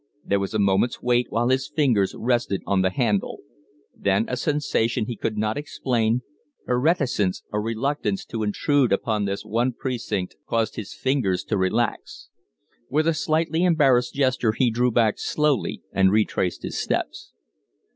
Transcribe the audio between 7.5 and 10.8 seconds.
a reluctance to intrude upon this one precinct caused